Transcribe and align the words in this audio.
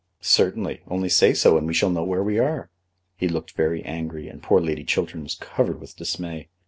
"Certainly; 0.19 0.81
only 0.87 1.09
say 1.09 1.31
so, 1.31 1.59
and 1.59 1.67
we 1.67 1.75
shall 1.75 1.91
know 1.91 2.03
where 2.03 2.23
we 2.23 2.39
are." 2.39 2.71
He 3.17 3.27
looked 3.27 3.51
very 3.51 3.83
angry, 3.83 4.27
and 4.29 4.41
poor 4.41 4.59
Lady 4.59 4.83
Chiltern 4.83 5.21
was 5.21 5.35
covered 5.35 5.79
with 5.79 5.95
dismay. 5.95 6.49